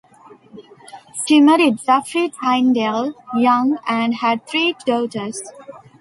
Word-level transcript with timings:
She 1.27 1.39
married 1.41 1.77
Geoffrey 1.85 2.29
Tyndale 2.41 3.13
Young, 3.37 3.77
and 3.87 4.15
had 4.15 4.47
three 4.47 4.75
daughters. 4.83 5.39